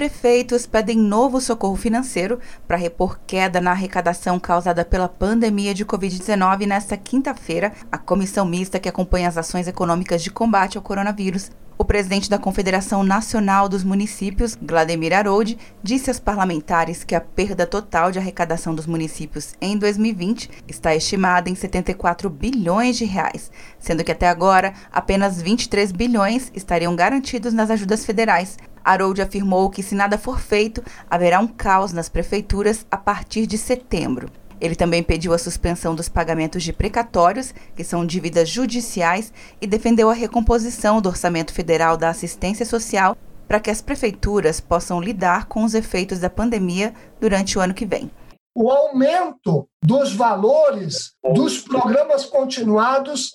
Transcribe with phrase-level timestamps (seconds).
[0.00, 6.64] prefeitos pedem novo socorro financeiro para repor queda na arrecadação causada pela pandemia de Covid-19
[6.66, 7.70] nesta quinta-feira.
[7.92, 11.50] A comissão mista que acompanha as ações econômicas de combate ao coronavírus
[11.80, 17.66] o presidente da Confederação Nacional dos Municípios, Vladimir Harold, disse aos parlamentares que a perda
[17.66, 24.04] total de arrecadação dos municípios em 2020 está estimada em 74 bilhões de reais, sendo
[24.04, 28.58] que até agora apenas 23 bilhões estariam garantidos nas ajudas federais.
[28.90, 33.56] Harold afirmou que se nada for feito, haverá um caos nas prefeituras a partir de
[33.56, 34.28] setembro.
[34.60, 40.10] Ele também pediu a suspensão dos pagamentos de precatórios, que são dívidas judiciais, e defendeu
[40.10, 43.16] a recomposição do orçamento federal da assistência social
[43.48, 47.86] para que as prefeituras possam lidar com os efeitos da pandemia durante o ano que
[47.86, 48.10] vem.
[48.54, 53.30] O aumento dos valores dos programas continuados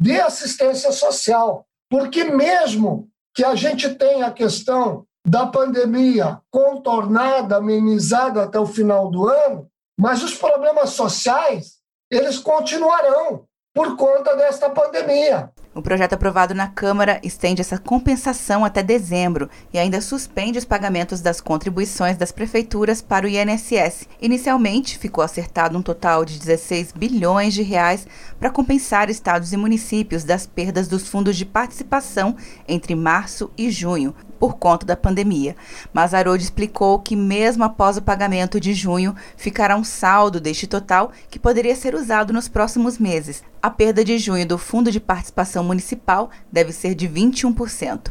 [0.00, 8.44] de assistência social, porque mesmo que a gente tenha a questão da pandemia contornada, amenizada
[8.44, 9.68] até o final do ano,
[9.98, 11.78] mas os problemas sociais,
[12.10, 15.52] eles continuarão por conta desta pandemia.
[15.80, 21.22] O projeto aprovado na Câmara estende essa compensação até dezembro e ainda suspende os pagamentos
[21.22, 24.06] das contribuições das prefeituras para o INSS.
[24.20, 28.06] Inicialmente, ficou acertado um total de 16 bilhões de reais
[28.38, 32.36] para compensar estados e municípios das perdas dos fundos de participação
[32.68, 35.54] entre março e junho, por conta da pandemia.
[35.92, 41.12] Mas Haroldo explicou que, mesmo após o pagamento de junho, ficará um saldo deste total
[41.30, 43.44] que poderia ser usado nos próximos meses.
[43.62, 48.10] A perda de junho do Fundo de Participação Municipal deve ser de 21%.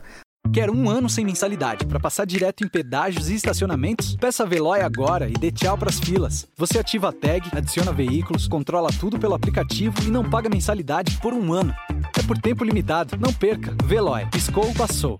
[0.53, 4.15] Quer um ano sem mensalidade para passar direto em pedágios e estacionamentos?
[4.15, 6.47] Peça a Veloy agora e dê tchau para as filas.
[6.57, 11.33] Você ativa a tag, adiciona veículos, controla tudo pelo aplicativo e não paga mensalidade por
[11.33, 11.73] um ano.
[12.17, 13.17] É por tempo limitado.
[13.17, 13.75] Não perca.
[13.85, 14.25] Veloy.
[14.31, 15.19] Piscou, passou.